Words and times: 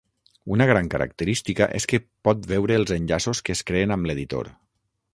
Una 0.53 0.65
gran 0.71 0.89
característica 0.93 1.69
és 1.81 1.87
que 1.93 2.01
pot 2.29 2.49
veure 2.55 2.79
els 2.81 2.97
enllaços 2.99 3.47
que 3.47 3.57
es 3.59 3.65
creen 3.71 3.99
amb 3.99 4.11
l'editor. 4.11 4.55